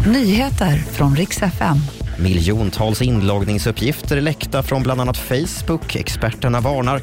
[0.00, 1.76] Nyheter från riks FM.
[2.18, 5.96] Miljontals inloggningsuppgifter läckta från bland annat Facebook.
[5.96, 7.00] Experterna varnar.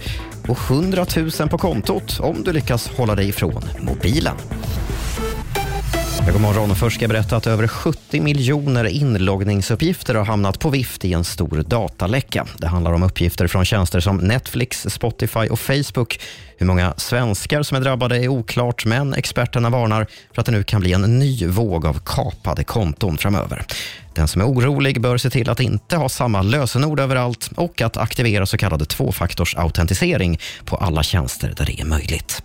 [0.47, 1.05] Och 100
[1.39, 4.35] 000 på kontot om du lyckas hålla dig ifrån mobilen.
[6.25, 6.75] God morgon.
[6.75, 11.23] Först ska jag berätta att över 70 miljoner inloggningsuppgifter har hamnat på vift i en
[11.23, 12.47] stor dataläcka.
[12.57, 16.19] Det handlar om uppgifter från tjänster som Netflix, Spotify och Facebook.
[16.57, 20.63] Hur många svenskar som är drabbade är oklart, men experterna varnar för att det nu
[20.63, 23.65] kan bli en ny våg av kapade konton framöver.
[24.15, 27.97] Den som är orolig bör se till att inte ha samma lösenord överallt och att
[27.97, 32.43] aktivera så kallad tvåfaktorsautentisering på alla tjänster där det är möjligt.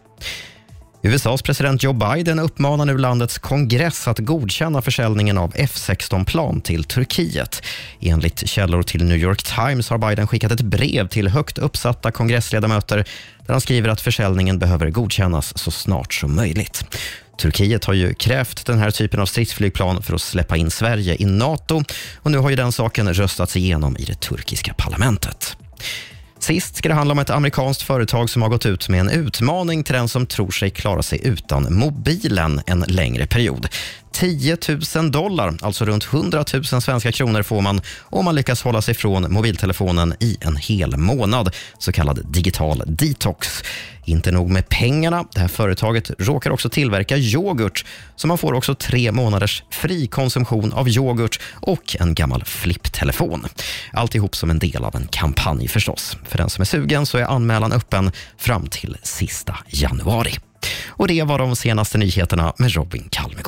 [1.06, 7.62] USAs president Joe Biden uppmanar nu landets kongress att godkänna försäljningen av F16-plan till Turkiet.
[8.00, 12.96] Enligt källor till New York Times har Biden skickat ett brev till högt uppsatta kongressledamöter
[13.46, 16.84] där han skriver att försäljningen behöver godkännas så snart som möjligt.
[17.38, 21.24] Turkiet har ju krävt den här typen av stridsflygplan för att släppa in Sverige i
[21.24, 21.82] Nato
[22.16, 25.45] och nu har ju den saken röstats igenom i det turkiska parlamentet.
[26.46, 29.84] Sist ska det handla om ett amerikanskt företag som har gått ut med en utmaning
[29.84, 33.68] till den som tror sig klara sig utan mobilen en längre period.
[34.16, 34.56] 10
[34.96, 38.94] 000 dollar, alltså runt 100 000 svenska kronor får man om man lyckas hålla sig
[38.94, 43.62] från mobiltelefonen i en hel månad, så kallad digital detox.
[44.04, 47.84] Inte nog med pengarna, det här företaget råkar också tillverka yoghurt,
[48.16, 53.46] så man får också tre månaders fri konsumtion av yoghurt och en gammal flipptelefon.
[53.92, 56.16] Alltihop som en del av en kampanj förstås.
[56.24, 60.38] För den som är sugen så är anmälan öppen fram till sista januari.
[60.88, 63.44] Och det var de senaste nyheterna med Robin Kalmegård.